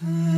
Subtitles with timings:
[0.00, 0.37] Mm.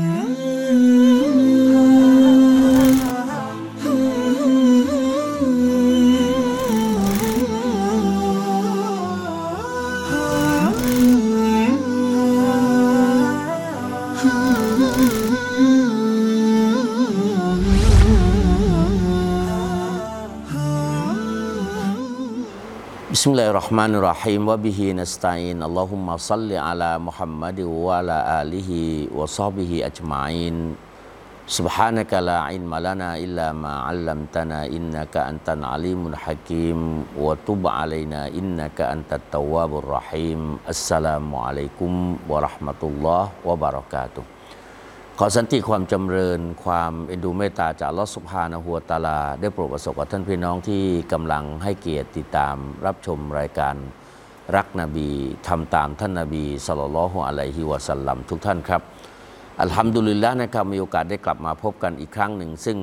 [23.70, 25.62] الرحمن الرحيم وبه نستعين.
[25.62, 28.70] اللهم صل على محمد وعلى آله
[29.14, 30.74] وصحبه أجمعين.
[31.46, 36.78] سبحانك لا علم لنا إلا ما علمتنا إنك أنت العليم الحكيم.
[37.14, 40.66] وتب علينا إنك أنت التواب الرحيم.
[40.66, 41.92] السلام عليكم
[42.26, 44.39] ورحمة الله وبركاته.
[45.22, 52.56] ขอสันติความจำเริญความเอ็นดูเมตตาจากลอสุบฮานะฮูวตาลา ได้โปรดประสบกับท่านพี่น้องที่กำลังให้เกียรติติดตาม
[52.86, 53.74] รับชมรายการ
[54.56, 55.08] รักนบี
[55.48, 58.82] ทำตามท่านนบีสลลัลฮุอะลัยฮิวะสัลลัมทุกท่านครับ
[59.62, 62.78] อัลฮัมดุลิลละนะครับมีโอกาสได้กลับมาพบกันอีกครั้งหนึ่ง ซึ่ง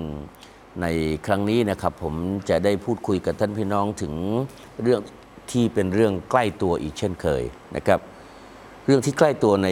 [0.81, 0.85] ใน
[1.25, 2.13] ครั้งนี้นะครับผม
[2.49, 4.13] จะได้พูดคุยกับท่านพี่น้องถึง
[4.83, 5.01] เรื่อง
[5.51, 7.43] ที่เป็นเรื่องใกล้ตัวอีกเช่นเคย
[7.75, 7.99] นะครับ
[8.85, 9.69] เรื่องที่ใกล้ตัวใน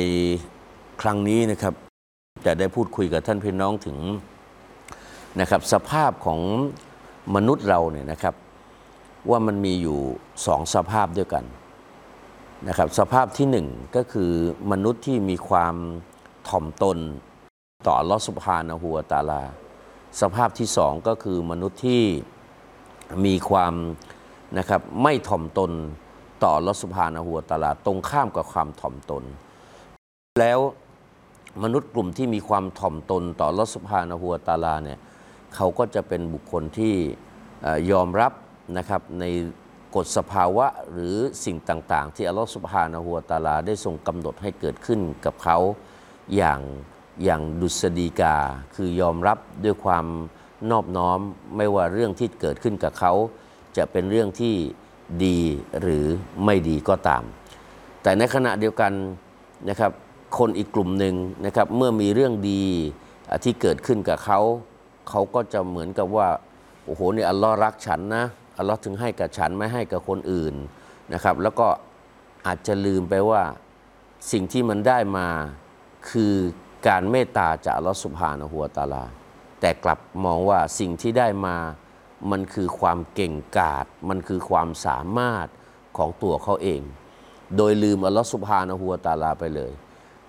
[1.02, 1.85] ครั้งนี้นะครับ
[2.46, 3.98] จะได้พูดคุยกับท่านพี่น้องถึง
[5.40, 6.40] นะครับสภาพของ
[7.36, 8.36] มนุษย์เราเนี่ยนะครับ
[9.30, 10.00] ว่ามันมีอยู่
[10.46, 11.46] สองสภาพด้วยกัน
[12.68, 14.32] นะครับสภาพที่หนึ่งก็คือ
[14.72, 15.76] มนุษย์ที่มีความ
[16.50, 16.98] ถ่อมตน
[17.88, 19.44] ต่อลอสุบฮานะฮูวตาลา
[20.22, 22.04] สภาพที่สองก็คือมนุษย์ที่
[23.26, 23.74] มีความ
[24.58, 25.72] นะครับไม่ถ่อมตน
[26.44, 29.24] ต่อลอสุบฮานะฮูวตาลา ตรงข้ามกับความถ่อมตน
[30.42, 30.60] แล้ว
[31.64, 35.00] มนุษย์กลุ่มที่มีความถ่อมตนต่อลอสุภานะฮัวตาลาเนี่ย
[35.56, 36.96] เขาก็จะเป็นบุคคลที่
[37.92, 38.32] ยอมรับ
[38.78, 39.26] นะครับใน
[39.96, 45.58] กฎสภาวะหรือสิ่งต่างๆ ที่อัลลอฮฺสุบฮานะฮัวตาลา ได้ทรงกำหนดให้เกิดขึ้นกับเขา
[46.36, 46.60] อย่าง
[47.24, 48.36] อย่างดุษฎีกา
[48.76, 50.06] คือยอมรับด้วยความ
[50.72, 51.20] นอบน้อม
[51.58, 53.14] ไม่ว่าเรื่องที่เกิดขึ้นกับเขา
[53.78, 54.56] จะเป็นเรื่องที่
[55.26, 55.40] ดี
[55.82, 56.06] หรือ
[56.46, 57.24] ไม่ดีก็ตาม
[58.02, 58.92] แต่ในขณะเดียวกัน
[59.70, 59.92] นะครับ
[60.38, 61.16] คนอีกกลุ่มหนึ่ง
[61.46, 62.66] นะครับเมื่อมีเรื่องดี
[63.44, 64.40] ที่เกิดขึ้นกับเขา
[65.10, 66.28] เขาก็จะเหมือนกับว่า
[66.86, 68.26] โอ้โหเนี่ยอัลลอฮ์รักฉันนะ
[68.58, 70.54] อัลลอฮ์ถึงให้กับฉันไม่ให้กับคนอื่น
[71.14, 71.68] นะครับแล้วก็
[72.46, 73.44] อาจจะลืมไปว่า
[74.32, 75.28] สิ่งที่มันได้มา
[76.10, 76.34] คือ
[76.88, 79.04] การเมตตาจากอัลลอฮ์สุบฮานะฮูวตาลา
[79.60, 81.58] แต่กลับมองว่าสิ่งที่ได้มา
[82.32, 85.48] มันคือความเก่งกาจมันคือความสามารถ
[85.98, 86.82] ของตัวเขาเอง
[87.58, 89.72] โดยลืมอัลลอฮ์สุบฮานะฮูวตาลาไปเลย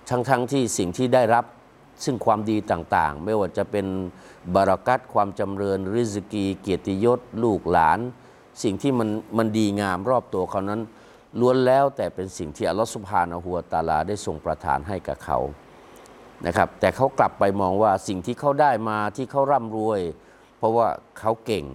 [0.09, 1.45] ทั้งๆทที่สิ่งที่ได้รับ
[2.03, 3.85] ซึ่งความดีต่างๆ ไม่ว่าจะเป็น
[4.55, 7.99] บารักัตความจำเริญริสกี เกียรติยศ ลูกหลาน
[8.63, 10.81] สิ่งที่มันมันดีงามรอบตัวเขานั้น
[11.39, 15.39] ล้วนแล้วแต่เป็นสิ่งที่อัลลอฮฺสุบฮานะฮูวตาลาได้ทรงประทานให้กับเขา
[16.45, 19.99] นะครับแต่เขากลับไปมองว่าสิ่งที่เขาได้มาที่เขาร่ำรวย
[20.57, 20.87] เพราะว่า
[21.19, 21.65] เขาเก่ง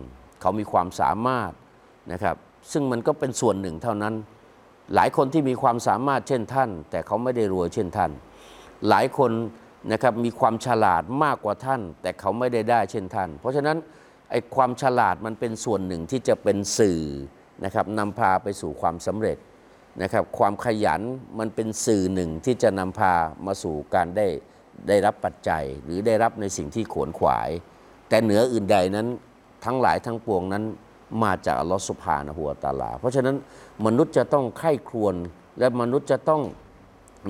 [0.41, 1.53] เขามีความสามารถ
[2.13, 2.37] นะครับ
[2.73, 4.15] ซึ่งมันก็เป็นส่วนหนึ่งเท่านั้น
[4.95, 8.11] หลายคนที่มีความสามารถเช่นท่าน แต่เขาไม่ได้รวยเช่นท่าน
[8.89, 9.31] หลายคน
[9.93, 13.77] นะครับมีความฉลาดมากกว่าท่าน แต่เขาไม่ได้ได้เช่นท่าน เพราะฉะนั้น
[14.31, 17.03] ไอ้ความฉลาดมันเป็นส่วนหนึ่งที่จะเป็นสื่อ
[17.65, 19.39] นะครับนำพาไปสู่ความสำเร็จ
[20.03, 21.01] นะครับความขยัน
[21.39, 23.15] มันเป็นสื่อหนึ่งที่จะนำพา
[23.47, 24.27] มาสู่การได้
[24.89, 27.51] ได้รับปัจจัย หรือได้รับในสิ่งที่ขวนขวาย
[28.09, 29.09] แต่เหนืออื่นใดนั้น
[29.65, 30.65] ทั้งหลายทั้งปวงนั้น
[31.23, 33.37] มาจากอัลลอฮฺสุบฮานะฮูวตาลา เพราะฉะนั้น
[33.87, 35.15] มนุษย์จะต้องไข้ครวญ
[35.59, 36.43] และมนุษย์จะต้อง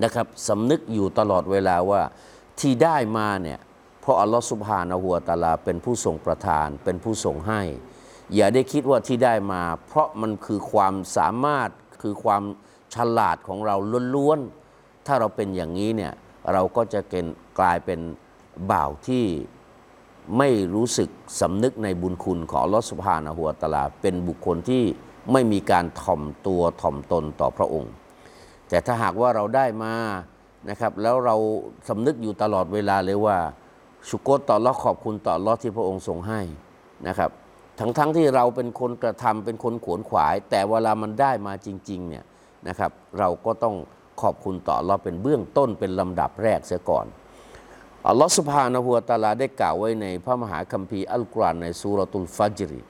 [0.02, 2.02] นะครับสำนึกอยู่ตลอดเวลาว่า
[2.60, 3.58] ที่ได้มาเนี่ย
[4.00, 7.62] เพราะอัลลอฮฺสุบฮานะฮูวตาลา เป็นผู้ทรงประทาน เป็นผู้ทรงให้
[8.34, 11.70] อย่าได้คิดว่าที่ได้มา เพราะมันคือความสามารถ
[12.02, 12.42] คือความ
[12.94, 13.76] ฉลาดของเรา
[14.14, 16.12] ล้วนๆถ้าเราเป็นอย่างนี้เนี่ย
[16.52, 18.00] เราก็จะเกณฑ์กลายเป็น
[18.70, 19.24] บ่าวที่
[20.38, 21.08] ไม่รู้สึก
[21.40, 24.82] สำนึกในบุญคุณของลอสุบฮานะฮูวตะอาลา เป็นบุคคลที่
[25.32, 27.92] ไม่มีการถ่อมตัวถ่อมตนต่อพระองค์
[28.68, 29.94] แต่ถ้าหากว่าเราได้มา
[30.70, 31.36] นะครับแล้วเรา
[31.88, 33.38] สำนึกอยู่ตลอดเวลาเลยว่า
[34.08, 36.40] ชุกรต่อลอขอบคุณต่อลอที่พระองค์ทรงให้
[37.08, 37.30] นะครับ
[37.78, 42.24] ทั้งๆทที่เราเป็นคนกระทำเป็นคนขวนขวาย แต่เวลามันได้มาจริงๆเนี่ย
[42.68, 43.74] นะครับเราก็ต้อง
[44.22, 47.06] ขอบคุณต่ออัลลอฮฺเป็นเบื้องต้นเป็นลำดับแรกเสียก่อน
[48.08, 52.82] อัลลอฮฺ سبحانه وتعالى ได้กล่าวไว้ในพระมหาคัมภีร์อัลกุรอานใน سورة الفجر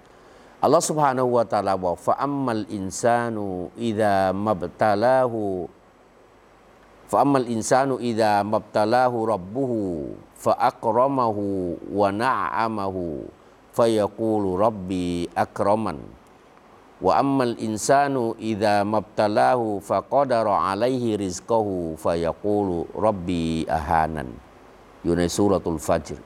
[0.62, 9.44] อัลลอฮฺ سبحانه وتعالى บอก فأما الإنسان إذا ما ابتلاه فأما الإنسان إذا ما ابتلاه ربه
[9.54, 15.04] فأكرمه ونعمه فيقول ربي
[15.40, 15.98] อักรมัน
[17.02, 24.51] wa ammal insanu idza mabtalahu faqadara alaihi rizqahu fayaqulu rabbi ahanan อยู่
[25.04, 26.20] อยู่ในซูรตุลฟัจร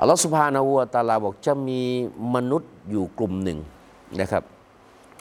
[0.00, 1.80] อัลลอฮฺสุบฮานาหูวตาลาบอกจะมี
[2.34, 3.58] มนุษย์อยู่กลุ่มหนึ่ง
[4.20, 4.44] นะครับ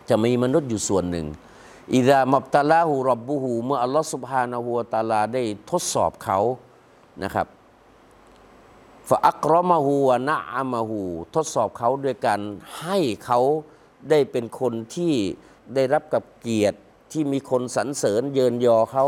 [0.09, 1.25] จะมีมนุษย์อยู่ส่วนหนึ่ง
[1.95, 6.39] อิดามับตะลาหูรับบุหูเมื่ออัลลอฮฺสุบฮานาหูวตาลาได้ทดสอบเขา
[7.23, 7.47] นะครับ
[9.09, 11.01] ฟะอักรอมะฮูวะนะอามาหู
[11.35, 12.41] ทดสอบเขาด้วยการ
[12.79, 13.39] ให้เขา
[14.09, 15.13] ได้เป็นคนที่
[15.75, 16.77] ได้รับกับเกียรติ
[17.11, 19.05] ที่มีคนสรรเสริญเยินยอเขา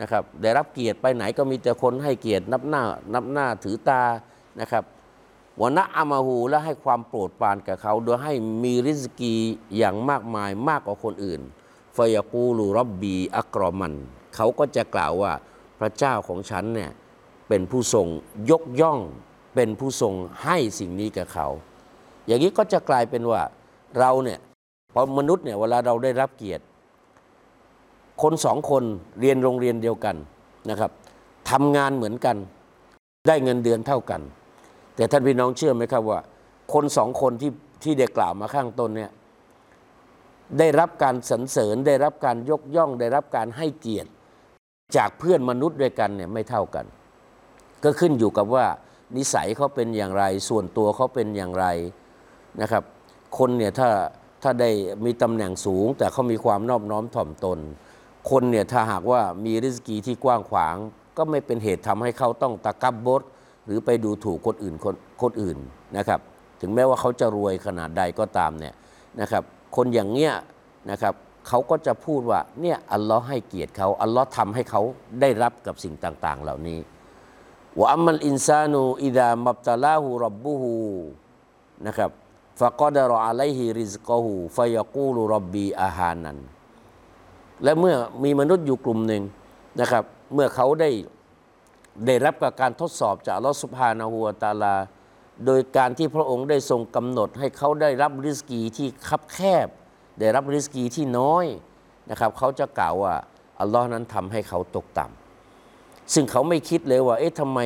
[0.00, 2.82] นะครับได้รับเกียรติไปไหนก็มีแต่คนให้เกียรตินับหน้า
[3.14, 4.02] นับหน้าถือตา
[4.60, 4.84] นะครับ
[5.60, 8.32] วะนะอามาหูและให้ความโปรดปรานกับเขา โดยให้
[8.62, 9.34] มีริสกี
[9.76, 11.40] อย่างมากมายมากกว่าคนอื่น
[11.96, 13.94] ฟยากูลูรับบีอักรอมัน
[14.34, 15.32] เขาก็จะกล่าวว่า
[15.80, 16.90] พระเจ้าของฉันเนี่ย
[17.48, 18.06] เป็นผู้ทรง
[18.50, 18.98] ยกย่อง
[19.54, 20.14] เป็นผู้ทรง
[20.44, 21.46] ให้สิ่งนี้กับเขา
[22.26, 23.42] อย่างนี้ก็จะกลายเป็นว่า
[23.98, 24.38] เราเนี่ย
[24.92, 26.64] พอมนุษย์เนี่ยเวลาเราได้รับเกียรติ
[28.22, 28.84] คนสองคน
[29.20, 30.16] เรียนโรงเรียนเดียวกัน
[30.70, 30.90] นะครับ
[31.50, 32.36] ทำงานเหมือนกัน
[33.28, 34.20] ได้เงินเดือนเท่ากัน
[34.96, 36.20] แต่ท่านพี่น้องเชื่อไหมครับว่า
[36.72, 37.52] คนสองคนที่
[37.82, 39.10] ที่ได้กล่าวมาข้างต้นเนี่ย
[40.58, 44.10] ได้รับการสรรเสริญได้รับการยกย่อง ได้รับการให้เกียรติ
[44.96, 46.86] จากเพื่อนมนุษย์ด้วยกันเนี่ยไม่เท่ากัน
[47.84, 48.66] ก็ขึ้นอยู่กับว่า
[49.16, 51.66] นิสัยเขาเป็นอย่างไร ส่วนตัวเขาเป็นอย่างไร
[52.60, 52.82] นะครับ
[53.38, 53.88] คนเนี่ยถ้า
[54.42, 54.70] ถ้าได้
[55.04, 57.58] มีตำแหน่งสูง แต่เขามีความนอบน้อมถ่อมตน
[58.30, 60.76] คนเนี่ยถ้าหากว่ามีริสกีที่กว้างขวาง
[61.16, 63.22] ก็ไม่เป็นเหตุทำให้เขาต้องตะกับบด
[63.66, 65.58] หรือไปดูถูกคนอื่นคนคนอื่น
[65.96, 66.20] นะครับ
[66.60, 68.74] ถึงแม้ว่าเขาจะรวยขนาดใดก็ตามเนี่ย
[69.20, 69.42] นะครับ
[69.76, 70.32] คนอย่างเนี้ย
[70.90, 71.14] นะครับ
[71.48, 74.82] เขาก็จะพูดว่าเนี่ยอัลลอฮ์ให้เกียรติเขาอัลลอฮ์ทำให้เขา
[75.20, 76.78] ได้รับกับสิ่งต่าง ๆ เหล่านี้
[77.80, 80.74] วะอัมมัลอินซานูอิดามับตะลาหูรับบุหู
[81.86, 82.10] นะครับ
[82.60, 86.38] ฟะกอดรออะไลฮิริซกอหูฟะยกูลูรับบีอาหานัน
[87.64, 89.22] และเมื่อมีมนุษย์อยู่กลุ่มหนึ่ง
[89.80, 90.04] นะครับ
[90.34, 90.90] เมื่อเขาได้
[92.06, 94.76] ได้รับกับการทดสอบจากอัลลอฮฺสุบฮานาหูวตาลา
[95.46, 99.68] โดยการที่พระองค์ได้ทรงกำหนด ให้เขาได้รับริสกีที่คับแคบ
[100.20, 101.44] ได้รับริสกีที่น้อย
[102.10, 103.14] นะครับ เขาจะกล่าวว่า
[103.60, 107.60] อัลลอฮ์นั้นทำให้เขาตกต่ำซึ่งเขาไม่คิดเลยว่า เอ๊ะทำไม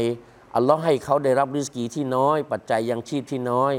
[0.57, 3.75] อัลลอฮ์ให้เขาได้รับริสกีที่น้อย ปัจจัยยังชีพที่น้อย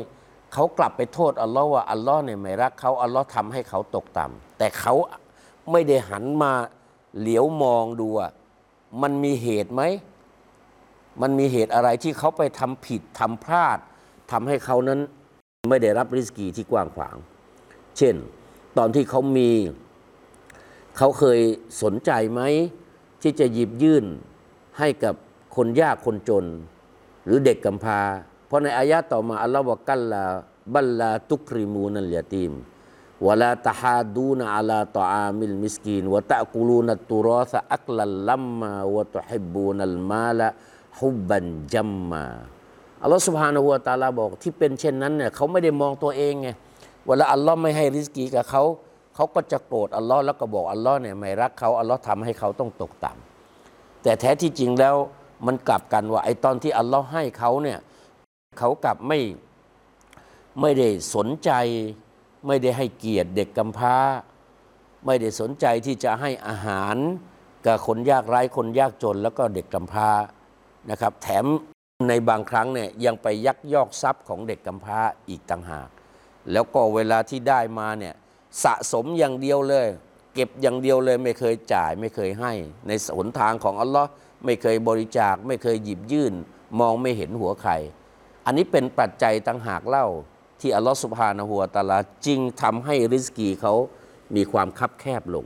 [0.54, 4.94] เขากลับไปโทษอัลลอฮ์ว่าอัลลอฮ์เนี่ยไม่รักเขาอัลลอฮ์ทำให้เขาตกต่ำแต่เขา
[5.72, 6.54] ไม่ได้หันมา
[7.20, 8.30] เหลียวมองดูว่า
[9.02, 9.82] มันมีเหตุไหม
[11.22, 13.78] มันมีเหตุอะไรที่เขาไปทำผิดทำพลาด
[14.32, 15.00] ทำให้เขานั้น
[15.70, 17.16] ไม่ได้รับริสกีที่กว้างขวาง
[17.98, 18.16] เช่น
[18.78, 19.50] ตอนที่เขามี
[20.98, 21.40] เขาเคย
[21.84, 22.42] สนใจไหม
[23.22, 24.06] ที่จะหยิบยื่น
[24.80, 25.16] ให้กับ
[25.56, 26.46] คนยากคนจน
[27.26, 28.00] หรือเด็กกำพร้า
[28.48, 30.24] เพราะในอายะต่อมาอัลลอฮ์บอกกัลลา
[30.74, 32.52] บัลลาตุกริมูนัลยาตีม
[33.28, 40.48] วลาตะฮาดูนอาลาตออามิลมิสกีนวะตะกุลูนัตุรอสอักลัลลัมมาวะตุฮิบูนัลมาละ
[41.00, 42.24] ฮุบบันจัมมา
[43.02, 46.50] อัลลอฮ์สุบฮานะฮูวะตาลาบอกที่เป็นเช่นนั้นเนี่ยเขาไม่ได้มองตัวเองไง
[47.08, 48.64] เวลาอัลลอฮ์ไม่ให้ริสกีกับเขา
[49.16, 54.96] เขาก็จะโกรธอัลลอฮ์แล้วก็บอกอัลลอฮ์เนี่ยไม่รักเขาอัลลอฮ์ทำให้เขาต้องตกต่ำแต่แท้ที่จริงแล้ว
[55.46, 57.80] มันกลับกันว่าไอ้ตอนที่อัลลอฮ์ให้เขาเนี่ย
[58.60, 59.20] เขากลับไม่
[60.62, 61.52] ไม่ได้สนใจ
[62.48, 63.98] ไม่ได้ให้เกียรติเด็กกำพร้า
[65.06, 66.96] ไม่ได้สนใจที่จะให้อาหาร
[67.66, 70.12] กับคนยากไร้คนยากจนแล้วก็เด็กกำพร้า
[70.90, 71.46] นะครับ แถม
[72.08, 75.90] ในบางครั้งเนี่ยยังไปยักยอกทรัพย์ของเด็กกำพร้าอีกต่างหาก
[76.52, 78.16] แล้วก็เวลาที่ได้มาเนี่ย
[78.64, 79.88] สะสมอย่างเดียวเลย
[80.34, 82.54] เก็บอย่างเดียวเลยไม่เคยจ่ายไม่เคยให้
[82.88, 84.10] ในหนทางของอัลลอฮ์
[84.46, 86.34] ไม่เคยบริจาค ไม่เคยหยิบยื่น
[86.80, 87.74] มองไม่เห็นหัวใคร
[88.46, 90.08] อันนี้เป็นปัจจัยต่างหากเล่า
[90.62, 93.74] ที่อัลลอฮ์สุบฮานะฮูวตาลาจึงทำให้ริสกีเขา
[94.36, 95.46] มีความคับแคบลง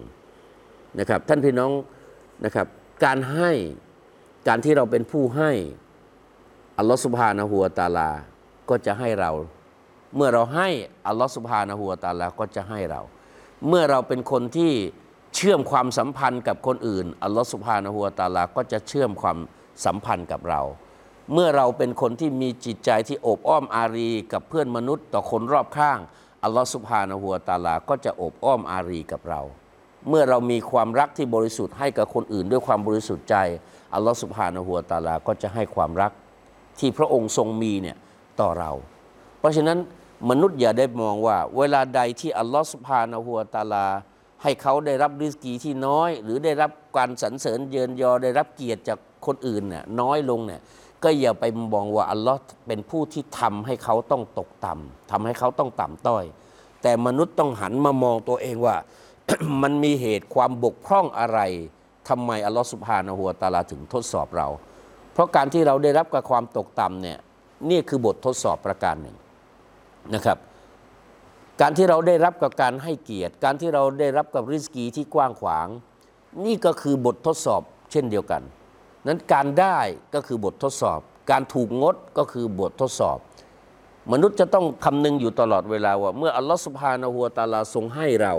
[0.99, 1.71] นะครับ ท่านพี่น้อง
[2.45, 2.67] นะครับ
[3.03, 3.51] การให้
[4.47, 5.51] การที่เราเป็นผู้ให้
[6.77, 8.09] อัลลอฮ์สุบฮานะฮูวตาลา
[8.69, 9.31] ก็จะให้เรา
[10.15, 10.69] เมื่อเราให้
[11.07, 13.01] อัลลอฮ์สุบฮานะฮูวตาลาก็จะให้เรา
[13.67, 14.71] เมื่อเราเป็นคนที่
[15.35, 19.37] เชื่อมความสัมพันธ์กับคนอื่นอัลลอฮ์สุบฮานะฮูวตาลาก็จะเชื่อมความ
[19.85, 20.61] สัมพันธ์กับเรา
[21.33, 25.99] เมื่อเราเป็นคนที่มีจิตใจที่โอบอ้อมอารี กับเพื่อนมนุษย์ต่อคนรอบข้าง
[26.43, 29.41] อัลลอฮ์สุบฮานะฮูวตาลา ก็จะโอบอ้อมอารีกับเรา
[30.09, 33.35] เมื่อเรามีความรักที่บริสุทธิ์ให้กับคนอื่นด้วยความบริสุทธิ์ใจ
[33.93, 36.11] อัลลอฮ์สุบฮานะฮูวตาลา ก็จะให้ความรัก
[36.79, 37.97] ที่พระองค์ทรงมีเนี่ย
[38.41, 38.71] ต่อเรา
[39.39, 39.77] เพราะฉะนั้น
[40.29, 43.85] มนุษย์อย่าได้มองว่า เวลาใดที่อัลลอฮ์สุบฮานะฮูวตาลา
[44.43, 50.61] ให้เขาได้รับริสกีที่น้อย หรือได้รับการสรรเสริญเยินยอได้รับเกียรติจากคนอื่นเนี่ยน้อยลงเนี่ย
[51.03, 56.23] ก็อย่าไปมองว่าอัลลอฮ์เป็นผู้ที่ทำให้เขาต้องตกต่ำทำให้เขาต้องต่ำต้อย
[56.81, 58.75] แต่มนุษย์ต้องหันมามองตัวเองว่า
[59.61, 61.39] มันมีเหตุความบกพร่องอะไร
[62.09, 64.47] ทำไมอัลลอฮ์สุบฮานะฮูวตาลาถึงทดสอบเรา
[65.13, 67.17] เพราะการที่เราได้รับกับความตกต่ำเนี่ย
[67.69, 69.17] นี่คือบททดสอบประการหนึ่ง
[70.13, 70.37] นะครับ
[71.61, 75.67] การที่เราได้รับกับการให้เกียรติ การที่เราได้รับกับริสกีที่กว้างขวาง
[76.45, 77.61] นี่ก็คือบททดสอบ
[77.91, 78.41] เช่นเดียวกัน
[79.07, 79.79] นั้นการได้
[80.13, 80.99] ก็คือบททดสอบ
[81.31, 83.17] การถูกงดก็คือบททดสอบ
[84.13, 88.33] มนุษย์จะต้องคำนึงอยู่ตลอดเวลาว่า เมื่ออัลลอฮฺสุบฮานะฮูวตาลาทรงให้เรา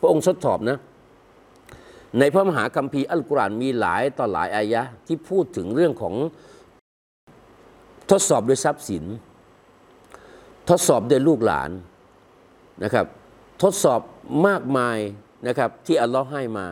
[0.00, 0.78] พระองค์ทดสอบนะ
[2.18, 6.14] ในพระมหาคัมภีร์อัลกุรอานมีหลายต่อหลายอายะที่พูดถึงเรื่องของ
[8.10, 9.04] ทดสอบด้วยทรัพย์สิน
[10.70, 11.70] ทดสอบด้วยลูกหลาน
[12.84, 13.06] นะครับ
[13.62, 14.00] ทดสอบ
[14.46, 14.98] มากมาย
[15.46, 16.66] นะครับที่อัลลอฮ์ให้มา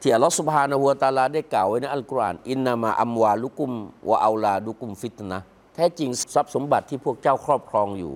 [0.00, 3.70] ที่อัลลอฮ์สุบฮานะฮูวะตาลาได้กล่าวไว้ในอัลกุรอานอินนามาอัมวาลุกุม
[4.10, 5.38] วะอาลาดุกุมฟิตนะ
[5.74, 8.12] แท้จริงทรัพย์สมบัติที่พวกเจ้าครอบครองอยู่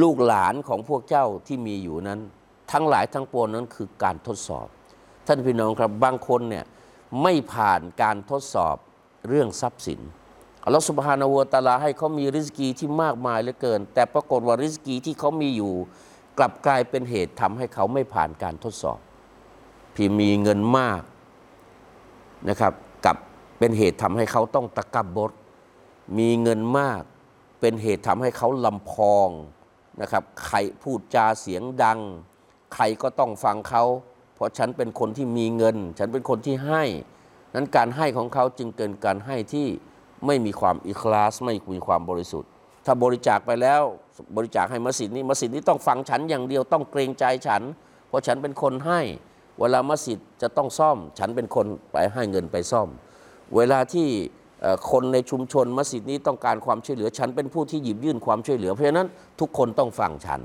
[0.00, 2.20] ลูกหลานของพวกเจ้าที่มีอยู่นั้น
[2.72, 4.66] ทั้งหลายทั้งปวงนั้นคือการทดสอบ
[5.26, 6.64] ท่านพี่น้องครับบางคนเนี่ย
[7.22, 8.76] ไม่ผ่านการทดสอบ
[9.28, 10.00] เรื่องทรัพย์สิน
[10.64, 15.72] อัลลอฮฺสุบฮานาหูวะตาลาให้เขามีริสกีที่มากมายเหลือเกิน แต่ปรากฏว่าริสกีที่เขามีอยู่
[16.38, 18.98] กลับกลายเป็นเหตุทำให้เขาไม่ผ่านการทดสอบ
[19.94, 21.02] พี่มีเงินมาก
[22.48, 22.72] นะครับ
[23.06, 23.16] กับ
[23.58, 25.32] เป็นเหตุทำให้เขาต้องตะกับบด
[26.18, 27.02] มีเงินมาก
[27.60, 29.28] เป็นเหตุทำให้เขาลำพอง
[30.00, 31.98] นะครับใครพูดจาเสียงดัง
[32.74, 33.84] ใครก็ต้องฟังเขา
[34.34, 36.84] เพราะฉันเป็นคนที่มีเงิน ฉันเป็นคนที่ให้
[37.54, 39.66] นั้นการให้ของเขาจึงเกินการให้ที่
[40.26, 42.50] ไม่มีความอิคลาส ไม่มีความบริสุทธิ์
[42.86, 43.82] ถ้าบริจาคไปแล้ว
[44.36, 47.62] บริจาคให้มัสยิดนี้มัสยิดนี้ต้องฟังฉันอย่างเดียวต้องเกรงใจฉัน
[48.08, 49.00] เพราะฉันเป็นคนให้
[49.60, 52.88] เวลามัสยิดจะต้องซ่อม ฉันเป็นคนไปให้เงินไปซ่อม
[53.56, 54.08] เวลาที่
[54.90, 59.08] คนในชุมชนมัสยิดนี้ต้องการความช่วยเหลือ ฉันเป็นผู้ที่หยิบยื่นความช่วยเหลือ เพราะฉะนั้น
[59.40, 60.40] ทุกคนต้องฟังฉัน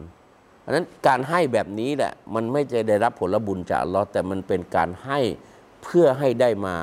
[0.66, 5.20] อันนั้นการให้แบบนี้แหละมันไม่จะได้รับผลบุญจากอัลลอฮ์แต่มันเป็นการให้
[5.84, 6.76] เพื่อให้ได้มา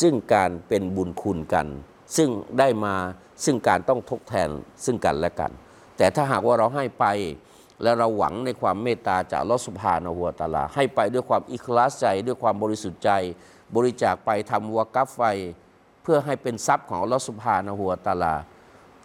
[0.00, 1.66] ซึ่งการเป็นบุญคุณกัน
[2.16, 2.94] ซึ่งได้มา
[3.44, 4.48] ซึ่งการต้องทดแทน
[4.84, 5.50] ซึ่งกันและกัน
[5.96, 7.06] แต่ถ้าหากว่าเราให้ไป
[7.82, 13.10] แล้วเราหวังในความเมตตาจากลอสุบฮานะฮูวตะอาลา ให้ไปด้วยความอิคลาสใจด้วยความบริสุทธิ์ใจ
[13.76, 15.20] บริจาคไปทำวะกัฟไฟ
[16.02, 18.34] เพื่อให้เป็นทรัพย์ของลอสุบฮานะฮูวตะอาลา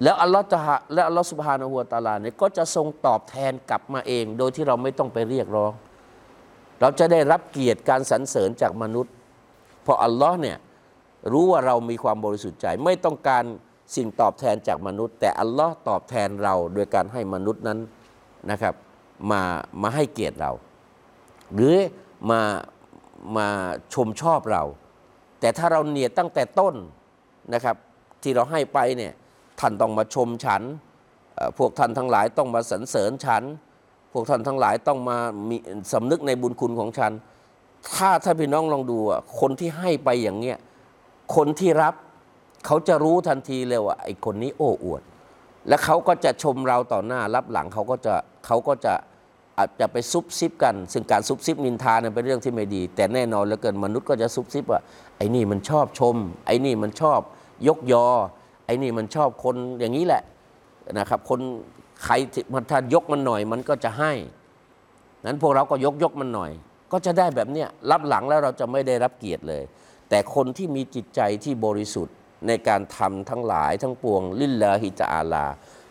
[0.03, 0.59] แล้วอัลลอฮ์จะ
[0.93, 5.71] และอัลลอฮ์สุบฮานะฮูวตะอาลาเนี่ยก็จะทรงตอบแทนกลับมาเอง โดยที่เราไม่ต้องไปเรียกร้อง
[6.81, 9.13] เราจะได้รับเกียรติการสรรเสริญจากมนุษย์
[9.83, 10.57] เพราะอัลลอฮ์เนี่ย
[11.31, 13.43] รู้ว่าเรามีความบริสุทธิ์ใจ ไม่ต้องการ
[13.95, 17.79] สิ่งตอบแทนจากมนุษย์ แต่อัลลอฮ์ตอบแทนเราโดยการให้มนุษย์นั้น
[18.51, 18.73] นะครับ
[19.31, 19.41] มา
[19.81, 20.51] มาให้เกียรติเรา
[21.53, 21.75] หรือ
[22.31, 22.41] มา
[23.37, 23.47] มา
[23.93, 24.63] ชมชอบเรา
[25.39, 26.75] แต่ถ้าเราเนียดตั้งแต่ต้น
[27.53, 27.75] นะครับ
[28.21, 29.13] ที่เราให้ไปเนี่ย
[29.59, 30.61] ท่านต้องมาชมฉัน
[31.57, 33.43] พวกท่านทั้งหลายต้องมาสรรเสริญฉัน
[34.13, 35.17] พวกท่านทั้งหลายต้องมา
[35.49, 35.57] มี
[35.93, 37.11] สำนึกในบุญคุณของฉัน
[37.95, 38.97] ถ้าถ้าพี่น้องลองดู
[39.39, 40.57] คนที่ให้ไปอย่างเงี้ย
[41.35, 41.93] คนที่รับ
[42.65, 45.01] เขาจะรู้ทันทีเลยว่าไอ้คนนี้โอ้อวด
[45.67, 48.13] และเขาก็จะชมเราต่อหน้ารับหลังเขาก็จะ
[48.45, 48.93] เขาก็จะ
[49.57, 54.81] อาจจะไปซุบซิบกัน ซึ่งการซุบซิบนินทาเนี่ยเป็นเรื่องที่ไม่ดี แต่แน่นอนเหลือเกินมนุษย์ก็จะซุบซิบว่า
[55.17, 57.19] ไอ้นี่มันชอบชม ไอ้นี่มันชอบ
[57.67, 58.05] ยกยอ
[58.65, 60.23] ไอ้นี่มันชอบคนอย่างนี้แหละ
[60.99, 61.39] นะครับ คน
[62.03, 64.11] ใครที่มันถ้ายกมันหน่อยมันก็จะให้
[65.25, 66.51] นั้นพวกเราก็ยกยกมันหน่อย
[66.91, 69.63] ก็จะได้แบบเนี้ยรับหลังแล้วเราจะไม่ได้รับเกียรติเลย
[70.09, 72.15] แต่คนที่มีจิตใจที่บริสุทธิ์
[72.47, 75.45] ในการทำทั้งหลายทั้งปวง ลิลลาฮิตะอาลา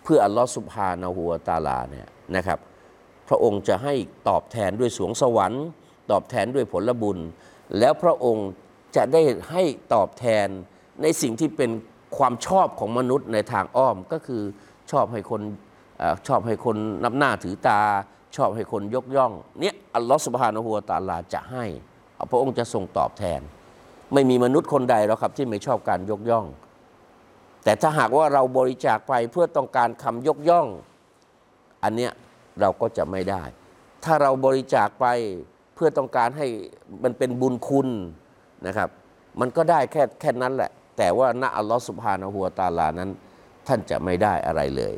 [0.05, 2.59] เพื่ออัลลอฮฺสุบฮานะฮูวตาลาเนี่ยนะครับ
[3.29, 3.95] พระองค์จะให้
[4.29, 5.65] ตอบแทนด้วยสวงสวรรค์
[6.11, 7.19] ตอบแทนด้วยผลบุญ
[7.79, 8.49] แล้วพระองค์
[8.97, 9.63] จะได้ให้
[9.95, 10.47] ตอบแทน
[11.03, 11.71] ในสิ่งที่เป็น
[12.17, 14.43] ความชอบของมนุษย์ในทางอ้อมก็คือ
[14.91, 15.43] ชอบให้คน
[16.01, 17.81] อชอบให้คนนับหน้าถือตา
[18.37, 21.65] ชอบให้คนยกย่องเนี่ยอัลลอฮฺสุบฮานะฮูวตาลาจะให้
[22.31, 23.41] พระองค์จะทรงตอบแทน
[24.15, 26.47] ไม่มีมนุษย์คนใดหรอกครับที่ไม่ชอบการยกย่อง
[27.65, 30.67] แต่ถ้าหากว่าเราบริจาคไปเพื่อต้องการคำยกย่อง
[31.85, 32.13] อันเนี้ย
[32.61, 33.43] เราก็จะไม่ได้
[34.05, 35.07] ถ้าเราบริจาคไป
[35.75, 36.47] เพื่อต้องการให้
[37.05, 37.89] มันเป็นบุญคุณ
[38.67, 38.89] นะครับ
[39.41, 43.11] มันก็ได้แค่แค่นั้นแหละ แต่ว่าณอัลลอฮฺสุบฮานะฮูวตาลานั้น
[43.67, 44.95] ท่านจะไม่ได้อะไรเลย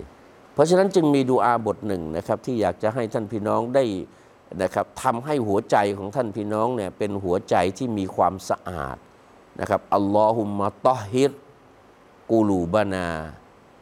[0.54, 3.84] เพราะฉะนั้นจึงมีดูอาบทหนึ่งนะครับที่อยากจะให้ท่านพี่น้องได้
[4.62, 8.96] นะครับทำให้หัวใจของท่านพี่น้องเนี่ยเป็นหัวใจที่มีความสะอาด
[9.60, 11.30] นะครับอัลลอฮุมมะตอฮิร
[12.30, 13.06] กูลูบานา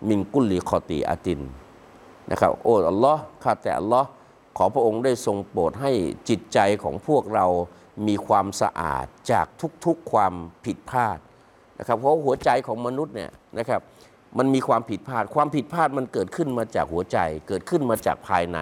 [0.09, 1.41] มินกุลลิคอติอาติน
[2.31, 4.09] นะครับโอ้อัลลอฮ์ข้าแต่อัลลอฮ์
[4.57, 5.93] ขอพระองค์ได้ทรงโปรดให้
[6.29, 7.47] จิตใจของพวกเรา
[8.07, 9.47] มีความสะอาดจาก
[9.85, 11.19] ทุกๆความผิดพลาด
[11.79, 13.81] นะครับเพราะหัวใจของมนุษย์เนี่ยนะครับ
[14.39, 17.19] มันมีความผิดพลาด ความผิดพลาดมันเกิดขึ้นมาจากหัวใจ
[17.49, 18.59] เกิดขึ้นมาจากภายใน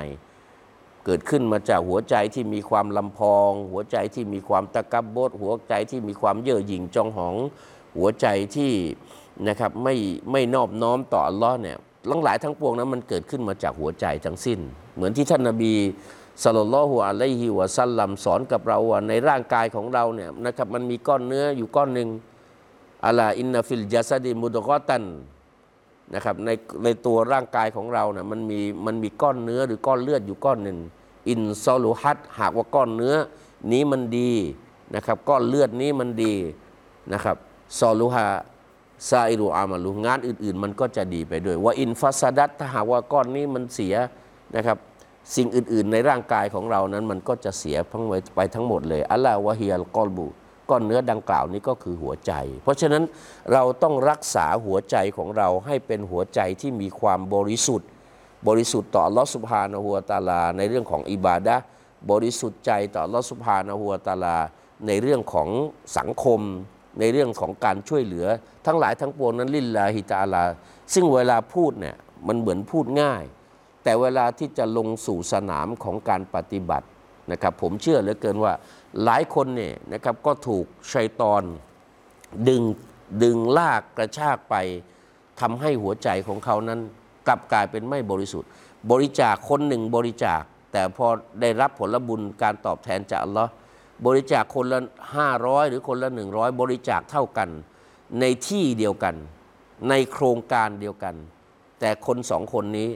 [1.05, 7.35] เกิดขึ้นมาจากหัวใจที่มีความลำพอง หัวใจที่มีความตะกับบดหัวใจที่มีความเย่อหยิ่งจองหอง
[7.97, 8.73] หัวใจที่
[9.49, 9.95] นะครับไม่
[10.31, 11.77] ไม่นอบน้อมต่ออัลลอฮ์เนี่ย
[12.11, 14.59] ทั้งหลายทั้งปวงนั้นมันเกิดขึ้นมาจากหัวใจทั้งสิ้น
[14.97, 15.73] เหมือนที่ท่านนบี
[16.45, 22.09] صلى الله عليه وسلم สอนกับเราว่าในร่างกายของเราเนี่ยนะครับมันมีก้อนเนื้ออยู่ก้อนหนึ่ง
[23.07, 25.03] อัลาอินนาฟิลจัสดีมุดกอตัน
[26.15, 26.51] นะครับใน
[26.85, 30.79] ในตัวร่างกายของเราเนี่ยมันมีมันมีก้อนเนื้อหรือก้อนเลือดอยู่ก้อนหนึ่ง
[31.29, 33.15] إن صلحت หากว่าก้อนเนื้อ
[33.73, 34.33] นี้มันดี
[34.95, 36.35] นะครับ ก้อนเลือดนี้มันดี
[37.13, 37.37] นะครับ
[37.81, 38.27] ซอลูฮา
[39.11, 43.95] ซาอิรุอามาลูงานอื่น ๆ มันก็จะดีไปด้วย ว่าอินฟัสดัตถ้าหากว่าก้อนนี้มันเสีย
[44.57, 44.79] นะครับ
[45.35, 48.05] สิ่งอื่น ๆ ในร่างกายของเรานั้นมันก็จะเสียทั้ง
[48.37, 50.27] ไปทั้งหมดเลยอัลลอฮฺวะฮิยัลกอลบู
[50.71, 53.03] ก้อนเนื้อดังกล่าวนี้ก็คือหัวใจ เพราะฉะนั้น
[53.53, 57.89] เราต้องรักษาหัวใจของเราให้เป็นหัวใจที่มีความบริสุทธิ์
[58.49, 61.57] บริสุทธิ์ต่อลอสุบฮานะฮูวตาลา ในเรื่องของอิบาดะ
[62.11, 64.37] บริสุทธิ์ใจต่อลอสุบฮานะฮูวตาลา
[64.87, 65.49] ในเรื่องของ
[65.99, 66.41] สังคม
[67.01, 68.27] ในเรื่องของการช่วยเหลือ
[68.67, 70.45] ทั้งหลายทั้งปวงนั้นลิลลาฮิตาลา
[70.95, 71.97] ซึ่งเวลาพูดเนี่ย
[72.29, 73.25] มันเหมือนพูดง่าย
[73.85, 76.87] แต่เวลาที่จะลงสู่สนามของการปฏิบัติ
[77.33, 78.53] นะครับผมเชื่อเหลือเกินว่า
[79.05, 81.43] หลายคนเนี่ยนะครับก็ถูกชัยตอน
[82.49, 82.63] ดึง
[83.23, 84.55] ดึงลากกระชากไป
[85.41, 86.81] ทำให้หัวใจของเขานั้น
[87.27, 88.49] กลับกลายเป็นไม่บริสุทธิ์
[88.91, 91.07] บริจาคคนหนึ่งบริจาค แต่พอ
[91.41, 93.51] ได้รับผลบุญการตอบแทนจากอัลลอฮ์
[94.07, 94.81] บริจาคคนละ
[95.25, 97.49] 500 หรือคนละ 100 บริจาคเท่ากัน
[98.21, 99.15] ในที่เดียวกัน
[99.89, 101.15] ในโครงการเดียวกัน
[101.81, 102.89] แต่คนสองคนนี้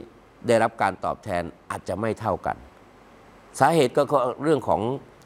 [0.47, 2.57] ได้รับการตอบแทนอาจจะไม่เท่ากัน
[3.59, 4.03] สาเหตุก็
[4.43, 4.81] เรื่องของ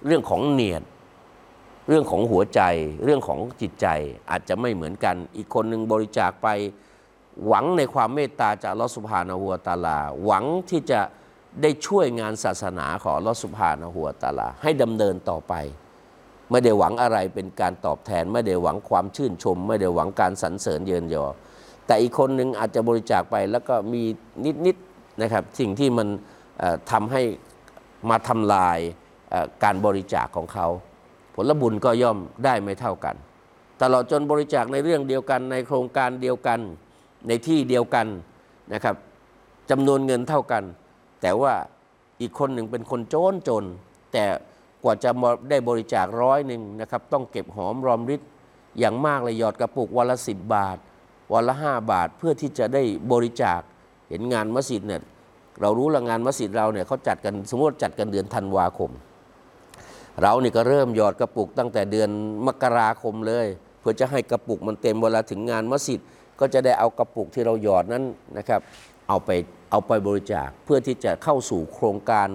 [0.08, 0.84] เรื่องของเนียด
[1.88, 2.62] เรื่องของหัวใจ
[3.04, 3.88] เรื่องของจิตใจ
[4.30, 6.48] อาจจะไม่เหมือนกัน อีกคนหนึ่งบริจาคไป
[7.48, 11.00] หวังในความเมตตาจากอัลอสุบฮานะฮูวตาลา หวังที่จะ
[11.62, 15.54] ได้ช่วยงานศาสนาของอัลอสุบฮานะฮูวตาลา ให้ดำเนินต่อไป
[16.52, 21.26] ไม่ได้หวังอะไรเป็นการตอบแทน ไม่ได้หวังความชื่นชม ไม่ได้หวังการสรรเสริญเยินยอ
[21.86, 24.04] แต่อีกคนหนึ่งอาจจะบริจาคไปแล้วก็มี
[24.66, 26.08] นิดๆนะครับสิ่งที่มัน
[26.60, 27.22] เอ่อทำให้
[28.10, 28.80] มาทำลาย
[29.64, 30.68] การบริจาคของเขา
[31.36, 33.16] ผลบุญก็ย่อมได้ไม่เท่ากัน
[33.82, 36.60] ตลอดจนบริจาคในเรื่องเดียวกัน ในโครงการเดียวกัน
[37.28, 38.08] ในที่เดียวกัน
[38.74, 38.96] นะครับ
[39.70, 40.64] จำนวนเงินเท่ากัน
[41.22, 41.54] แต่ว่า
[42.22, 43.64] อีกคนหนึ่งเป็นคนโจนจน
[44.14, 44.26] แต่
[44.84, 45.10] กว่าจะ
[45.50, 48.22] ได้บริจาคร้อยหนึ่งนะครับ ต้องเก็บหอมรอมริบ
[48.80, 50.78] อย่างมากเลยหยอดกระปุกวันละสิบบาท
[51.34, 53.62] วันละห้าบาทเพื่อที่จะได้บริจาค
[54.10, 55.02] เห็นงานมัสยิดเนี่ย
[55.62, 58.92] เรารู้ละงานมัสยิดเราเนี่ยเขาจัดกันสมมติจัดกันเดือนธันวาคม
[60.22, 62.10] เราเนี่ก็เริ่มหยอดกระปุกตั้งแต่เดือน
[62.48, 63.48] มกราคมเลย
[63.80, 66.00] เพื่อจะให้กระปุกมันเต็มเวลาถึงงานมัสยิด
[66.40, 68.04] ก็จะได้เอากระปุกที่เราหยอดนั้น
[68.38, 68.62] นะครับ
[69.10, 69.30] เอาไป
[69.72, 72.28] เอาไปบริจาคเพื่อที่จะเข้าสู่โครงการ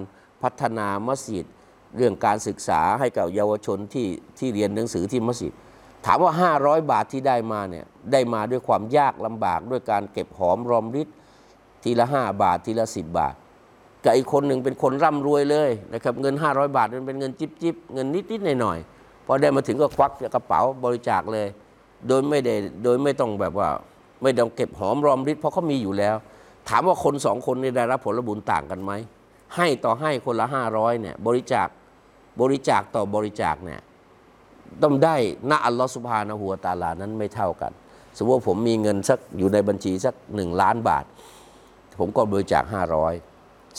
[0.43, 1.45] พัฒนามัสยิด
[1.97, 4.07] เรื่องการศึกษาให้กับเยาวชนที่
[4.39, 5.53] ที่เรียนหนังสือที่มัสยิด
[6.05, 11.07] ถามว่า 500 บาทที่ได้มาเนี่ยได้มาด้วยความยากลำบากด้วยการเก็บหอมรอมริบ
[11.83, 13.35] ทีละ 5 บาททีละ 10 บาท
[14.03, 21.47] กับอีกคนหนึ่งเป็นคนร่ำรวยเลยนะครับเงิน 500 บาทมันเป็นเงินจิบจิบเงินนิดนิดหน่อยหน่อยๆพอได้มาถึงก็ควักกระเป๋าบริจาคเลย
[22.07, 23.69] โดยไม่ได้โดยไม่ต้องแบบว่า
[24.23, 26.15] ไม่ต้องเก็บหอมรอมริบเพราะเขามีอยู่แล้ว
[26.69, 28.91] ถามว่าคนสองคนนี้ได้รับผลบุญต่างกันไหม
[29.55, 31.67] ให้ต่อให้คนละ 500เนี่ยบริจาค
[32.41, 33.79] บริจาคต่อบริจาคเนี่ย
[34.83, 35.15] ต้องได้
[35.49, 37.71] ณอัลลอฮฺสุบฮานะฮูวตาลานั้นไม่เท่ากัน
[38.17, 41.03] สมมติว่าผมมีเงินสักอยู่ในบัญชีสักหนึ่งล้านบาท
[41.99, 43.13] ผมก็บริจาคห้าร้อย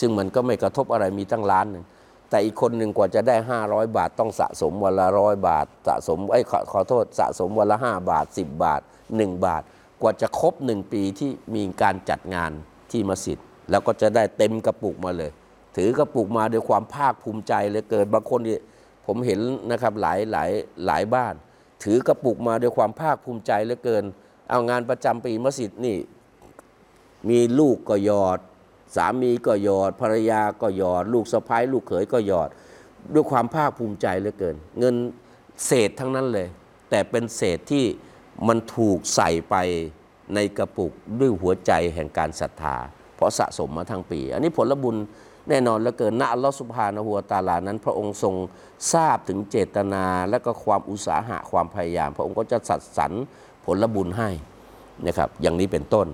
[0.01, 1.85] ซึ่งมันก็ไม่กระทบอะไรมีตั้งล้านหนึ่ง
[2.31, 8.81] แต่อีกคนหนึ่งกว่าจะได้ 500 บาทต้องสะสมวันละร้อยบาท สะสมไอ้ขอขอโทษสะสมวันละ 5 บาท 10 บาท
[9.13, 9.63] 1 บาท
[10.03, 12.51] กว่าจะครบ 1 ปีที่มีการจัดงาน
[12.91, 13.39] ที่มัสยิด
[13.71, 15.31] แล้วก็จะได้เต็มกระปุกมาเลย
[15.77, 18.59] ถือกระปุกมาด้วยความภาคภูมิใจเหลยเกินบางคนนี่
[19.07, 20.51] ผมเห็นนะครับหลายหลาย
[20.87, 21.35] หลายบ้าน
[21.83, 24.05] ถือกระปุกมาด้วยความภาคภูมิใจเหลือเกิน
[24.51, 25.97] เอางานประจำปีมัสยิดนี่
[27.29, 28.39] มีลูกก็หยอด
[28.97, 32.49] สามีก็หยอด ภรรยาก็หยอด ลูกสะพ้ายลูกเขยก็หยอด
[33.15, 34.95] ด้วยความภาคภูมิใจเหลือเกิน เงิน
[35.67, 36.49] เศษทั้งนั้นเลย
[36.91, 37.85] แต่เป็นเศษที่
[38.49, 39.57] มันถูกใส่ไป
[40.35, 42.77] ในกระปุกด้วยหัวใจแห่งการศรัทธา
[43.17, 44.97] เพราะสะสมมาทั้งปี อันนี้ผลบุญ
[45.49, 48.35] แน่นอนเหลือเกินนะอัลลอฮฺสุบฮานะฮูวตาลานั้น พระองค์ทรง
[48.93, 53.13] ทราบถึงเจตนาและก็ความอุตสาหะความพยายาม พระองค์ก็จะสัดสรร
[53.65, 54.31] ผลบุญให้
[55.07, 56.07] นะครับอย่างนี้เป็นต้น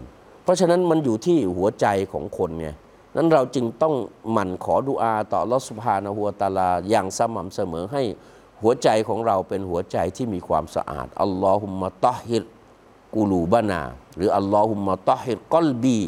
[0.46, 2.68] เพราะฉะนั้นมันอยู่ที่หัวใจของคนไง
[3.16, 3.94] นั้นเราจึงต้อง
[4.32, 8.02] หมั่นขอดุอาต่อลอสุบฮานะฮูวตาลาอย่างสม่ำเสมอให้
[8.62, 12.42] หัวใจของเราเป็นหัวใจที่มีความสะอาดอัลลอฮุมมะตอฮิร
[13.14, 13.82] กูลูบานา
[14.16, 16.00] หรืออัลลอฮุมมะตอฮิรกอลบี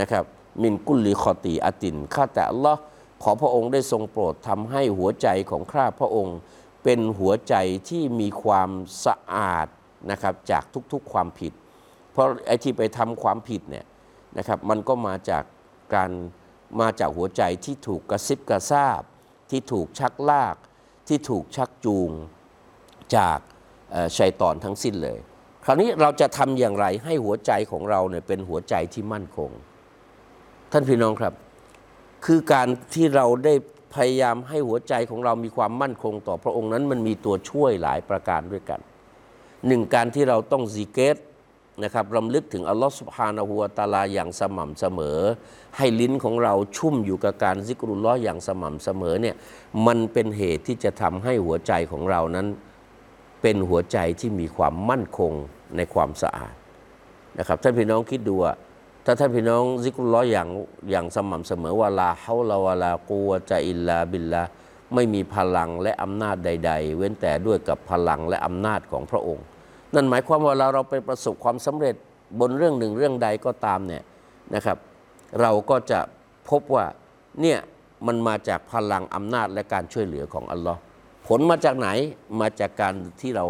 [0.00, 0.24] นะครับ
[0.62, 2.80] มินกุลลิคอตีอตินข้าแต่อัลลอฮ์
[3.22, 6.36] ขอพระองค์ได้ทรงโปรดทำให้หัวใจของข้าพระองค์
[6.84, 7.54] เป็นหัวใจ
[7.88, 8.70] ที่มีความ
[9.06, 9.66] สะอาด
[10.10, 10.62] นะครับจาก
[10.92, 11.52] ทุกๆความผิด
[12.16, 13.86] เพราะไอ้ที่ไปทำความผิดเนี่ย
[14.38, 15.44] นะครับมันก็มาจาก
[15.94, 16.10] การ
[16.80, 19.02] มาจากหัวใจที่ถูกกระซิบกระซาบ
[19.50, 20.56] ที่ถูกชักลาก
[21.08, 22.10] ที่ถูกชักจูง
[23.16, 23.38] จาก
[24.16, 25.18] ชัยตอนทั้งสิ้นเลย
[25.64, 29.50] คราวนี้เราจะทำอย่างไรให้หัวใจของเราเนี่ยเป็นหัวใจที่มั่นคง
[30.72, 31.34] ท่านพี่น้องครับ
[32.24, 33.54] คือการที่เราได้
[33.94, 38.80] พยายามให้หัวใจของเรามีความมั่นคงต่อพระองค์นั้นมันมีตัวช่วยหลายประการด้วยกัน
[39.66, 41.16] หนึ่งการที่เราต้องซีเกต
[41.82, 45.18] นะครับรำลึกถึงอัลลอฮฺสุบฮานาหัวตาลาอย่างสม่ำเสมอ
[45.76, 49.36] ให้ลิ้นของเราชุ่มอยู่กับการซิกรุลล้ออย่างสม่ำเสมอเนี่ย
[49.86, 52.46] มันเป็นเหตุที่จะทำให้หัวใจของเรานั้น
[53.42, 55.32] เป็นหัวใจที่มีความมั่นคง
[55.76, 56.54] ในความสะอาด
[57.38, 58.56] นะครับท่านพี่น้องคิดดูอะ
[59.04, 60.48] ถ้าท่านพี่น้องซิกรุลล้ออย่าง
[60.90, 64.42] อย่างสม่ำเสมอวาลาเฮาลาวลากูวจะอิลลาบิลลา
[64.94, 69.44] ไม่มีพลังและอำนาจใด ๆ เว้นแต่ด้วยกับพลังและอำนาจของพระองค์
[69.96, 71.94] นั่นหมายความว่าเราเราไปประสบความสำเร็จ
[72.40, 74.02] บนเรื่องหนึ่งเรื่องใดก็ตามเนี่ย
[74.54, 74.78] นะครับ
[75.40, 76.00] เราก็จะ
[76.48, 76.84] พบว่า
[77.40, 77.58] เนี่ย
[78.06, 80.80] มันมาจากพลังอำนาจและการช่วยเหลือของอัลลอฮ์
[81.26, 81.88] ผลมาจากไหน
[82.40, 83.46] มาจากการที่เรา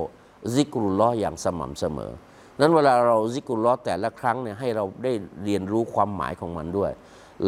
[0.54, 2.12] ซิกรุลลอฮ์อย่างสม่ำเสมอ
[2.60, 5.12] นั้นเวลาเราซิกรุลลอฮ์แต่ละครั้งเนี่ยให้เราได้
[5.44, 6.92] เรียนรู้ความหมายของมันด้วย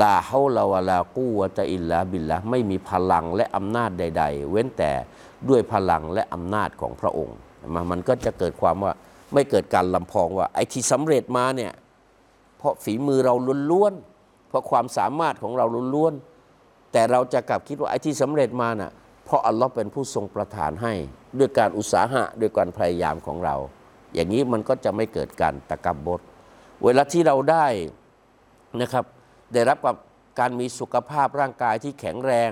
[0.01, 4.93] ลาเฮาลาวะลากูวะตะอิลลาบิลละไม่มีพลังและอำนาจใด ๆ เว้นแต่
[5.49, 7.39] ด้วยพลังและอำนาจของพระองค์
[7.75, 8.92] มามันก็จะเกิดความว่า
[9.35, 11.73] ไม่เกิดการลำพองว่า ไอ้ที่สำเร็จมาเนี่ย
[12.59, 13.35] เพราะฝีมือเรา
[13.71, 18.92] ล้วนๆเพราะความสามารถของเราล้วนๆแต่เราจะกลับคิดว่าไอ้ที่สำเร็จมาน่ะ
[19.25, 20.94] เพราะอัลลอฮ์เป็นผู้ทรงประทานให้
[21.38, 23.57] ด้วยการอุตสาหะด้วยการพยายามของเรา
[24.14, 26.21] อย่างนี้มันก็จะไม่เกิดการตะกับบด
[26.85, 27.66] เวลาที่เราได้
[28.81, 29.05] นะครับ
[29.53, 29.97] ได้รับกับ
[30.38, 32.51] การมีสุขภาพร่างกายที่แข็งแรง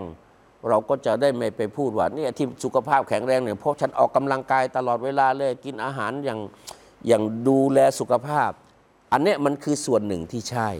[0.69, 6.41] เราก็จะได้ไม่ไปพูดว่าเนี่ยที่สุขภาพแข็งแรงเนี่ยเพราะฉันออกกำลังกายตลอดเวลาเลยกินอาหารอย่าง
[7.07, 8.51] อย่างดูแลสุขภาพ
[9.13, 10.71] อันเนี้ยมันคือส่วนหนึ่งที่ใช่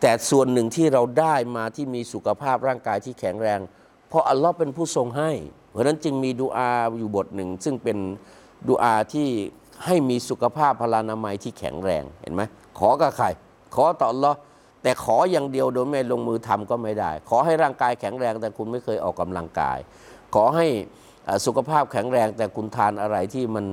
[0.00, 3.60] แต่ส่วนหนึ่งที่เราได้มาที่มีสุขภาพร่างกายที่แข็งแรง
[4.08, 5.30] เพราะอัลลอฮ์เป็นผู้ทรงให้
[5.70, 7.98] เพราะฉะนั้นจึงมีดูอาอยู่บทหนึ่ง ซึ่งเป็น
[8.68, 9.28] ดูอาที่
[9.84, 12.42] ให้มีสุขภาพพลานามัยที่แข็งแรงเห็นไหม
[12.78, 13.26] ขอกับใคร
[13.74, 14.36] ขอต่ออัลลอฮ์
[14.84, 19.78] แต่ขออย่างเดียวโดยไม่ลงมือทำก็ไม่ได้ ขอให้ร่างกายแข็งแรงแต่คุณไม่เคยออกกำลังกาย
[20.34, 20.66] ขอให้
[21.46, 23.66] สุขภาพแข็งแรงแต่คุณทานอะไรที่มัน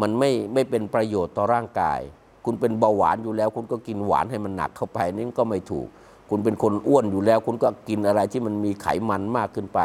[0.00, 2.00] มันไม่ไม่เป็นประโยชน์ต่อร่างกาย
[2.44, 5.88] คุณเป็นเบาหวานอยู่แล้ว คุณก็กินหวานให้มันหนักเข้าไปนี่ก็ไม่ถูก
[6.30, 9.80] คุณเป็นคนอ้วนอยู่แล้ว คุณก็กินอะไรที่มันมีไขมันมากขึ้นไป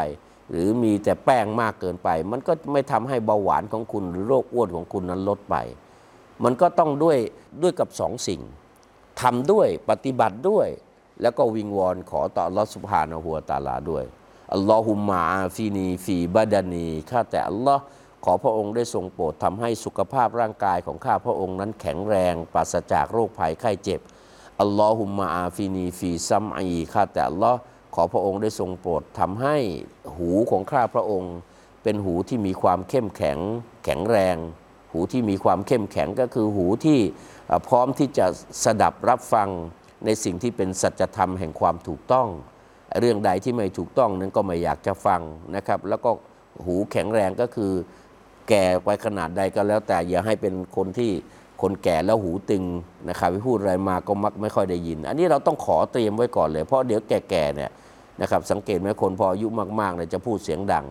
[0.50, 5.56] หรือมีแต่แป้งมากเกินไป มันก็ไม่ทำให้เบาหวานของคุณหรือโรคอ้วนของคุณนั้นลดไป
[6.44, 7.18] มันก็ต้องด้วย
[7.62, 8.40] ด้วยกับสองสิ่ง
[9.20, 10.68] ทำด้วยปฏิบัติด้วย
[11.22, 14.04] แล้วก็วิงวอนขอต่ออัลลอฮฺสุบฮานะฮูวตาลาด้วย
[14.54, 15.22] อัลลอฮุมมา
[15.56, 17.82] ฟีนีฟีบาดานีข้าแต่อัลลอฮ์
[18.24, 24.00] ขอพระองค์ได้ทรงโปรดทำให้สุขภาพร่างกายของข้าพระองค์นั้นแข็งแรงปราศจากโรคภัยไข้เจ็บ
[24.60, 27.58] อัลลอฮุมมาอาฟีนีฟีซัมอีข้าแต่อัลลอฮ์
[27.94, 29.56] ขอพระองค์ได้ทรงโปรดทำให้
[30.16, 31.34] หูของข้าพระองค์
[31.82, 33.38] เป็นหูที่มีความเข้มแข็ง
[33.84, 34.36] แข็งแรง
[34.96, 37.00] หูที่มีความเข้มแข็งก็คือหูที่
[37.68, 38.26] พร้อมที่จะ
[38.64, 39.48] สดับรับฟัง
[40.04, 42.28] ในสิ่งที่เป็นสัจธรรมแห่งความถูกต้อง
[43.00, 45.20] เรื่องใดที่ไม่ถูกต้องนั้นก็ไม่อยากจะฟัง
[45.56, 46.10] นะครับ แล้วก็
[46.64, 47.72] หูแข็งแรงก็คือ
[48.48, 51.10] แก่ไปขนาดใดก็แล้ว แต่อย่าให้เป็นคนที่
[51.62, 52.64] คนแก่แล้วหูตึง
[53.08, 57.70] นะครับพูดอะไรมาก็มักไม่ค่อยได้ยิน อันนี้เราต้องขอเตรียมไว้ก่อนเลย เพราะเดี๋ยวแก่ๆเนี่ย
[58.22, 59.48] นะครับสังเกตไหมคนพออายุ
[59.80, 60.86] มากๆเนี่ยจะพูดเสียงดัง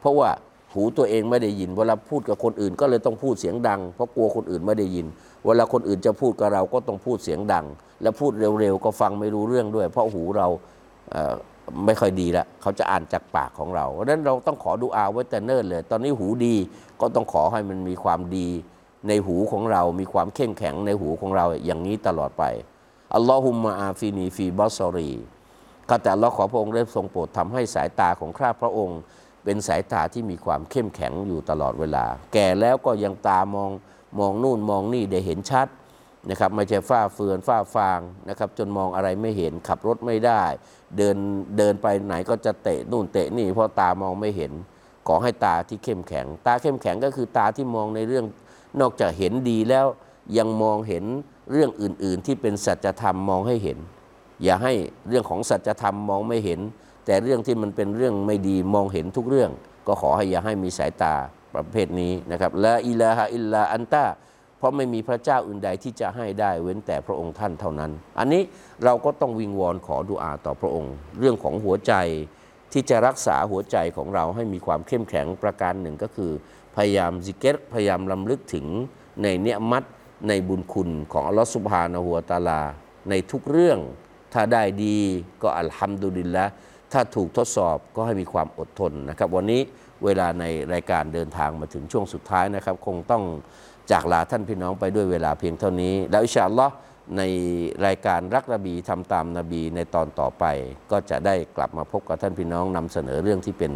[0.00, 0.30] เพราะว่า
[0.74, 5.06] หูตัวเองไม่ได้ยิน เวลาพูดกับคนอื่นก็เลยต้องพูดเสียงดัง เพราะกลัวคนอื่นไม่ได้ยิน
[5.46, 7.66] เวลาคนอื่นจะพูดกับเราก็ต้องพูดเสียงดัง
[8.02, 10.46] และพูดเร็วๆก็ฟังไม่รู้เรื่องด้วย เพราะหูเรา
[11.86, 16.54] ไม่ค่อยดีละเขาจะอ่านจากปากของเราเพราะนั้นเราต้องขอดูอาไว้แต่เนิ่นเลย ตอนนี้หูดี
[17.00, 18.48] ก็ต้องขอให้มันมีความดี
[19.08, 22.44] ในหูของเรา มีความเข้มแข็งในหูของเราอย่างนี้ตลอดไป
[23.14, 25.10] اللهم عافني في بصري
[25.88, 28.98] ข้าแต่อัลลอฮ์ขอพระองค์ได้ทรงโปรดทำให้สายตาของข้าพระองค์
[29.44, 33.70] เป็นสายตาที่มีความเข้มแข็งอยู่ตลอดเวลา แก่แล้วก็ยังตามอง
[34.18, 35.68] มองนู่นมองนี่ได้เห็นชัด
[36.28, 40.42] นะครับไม่ใช่ฝ้าเฟือนฝ้าฟางนะครับจนมองอะไรไม่เห็นขับรถไม่ได้
[40.96, 41.16] เดิน
[41.58, 44.52] เดินไปไหนก็จะเตะนู่นเตะนี่เพราะตามองไม่เห็น
[45.06, 48.24] ขอให้ตาที่เข้มแข็ง ตาเข้มแข็งก็คือตาที่มองในเรื่อง
[48.80, 49.86] นอกจากเห็นดีแล้ว
[50.38, 51.04] ยังมองเห็น
[51.52, 53.78] เรื่องอื่น ๆ ที่เป็นสัจธรรมมองให้เห็น
[54.42, 54.72] อย่าให้
[55.08, 56.60] เรื่องของสัจธรรมมองไม่เห็น
[57.06, 59.50] แต่เรื่องที่มันเป็นเรื่องไม่ดีมองเห็นทุกเรื่อง
[59.86, 61.14] ก็ขอให้อย่าให้มีสายตา
[61.54, 64.04] ประเภทนี้นะครับละอิลาฮะอิลลาอันตา
[64.58, 68.42] เพราะไม่มีพระเจ้าอื่นใดที่จะให้ได้เว้นแต่พระองค์ท่านเท่านั้น อันนี้
[68.84, 71.94] เราก็ต้องวิงวอนขอดุอาต่อพระองค์ เรื่องของหัวใจ
[72.72, 76.32] ที่จะรักษาหัวใจของเราให้มีความเข้มแข็งประการหนึ่งก็คือ
[76.76, 78.66] พยายามซิกเกตพยายามลำลึกถึง
[79.22, 79.84] ในเนียมัต
[80.28, 82.60] ในบุญคุณของอัลลอฮฺสุบฮานะฮูวตาลา
[83.10, 83.78] ในทุกเรื่อง
[84.32, 84.98] ถ้าได้ดี
[85.42, 86.44] ก็อัลฮัมดุลิลละ
[86.92, 89.60] ถ้าถูกทดสอบก็ให้มีความอดทนนะครับ วันนี้
[90.04, 93.22] เวลาในรายการเดินทางมาถึงช่วงสุดท้ายนะครับ คงต้อง
[93.92, 96.74] จากลาท่านพี่น้องไปด้วยเวลาเพียงเท่านี้ แล้วอิชาอัลลอฮ์
[97.16, 97.22] ใน
[97.86, 100.44] รายการรักนบีทำตามนบีในตอนต่อไป
[100.90, 103.72] ก็จะได้กลับมาพบกับท่านพี่น้องนำเสนอเรื่องที่เป็น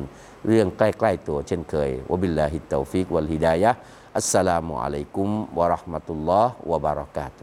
[0.47, 7.43] เรื่องใกล้ ๆ ตัวเช่นเคยوبالله التوفيق والهداية السلام عليكم ورحمة الله وبركاته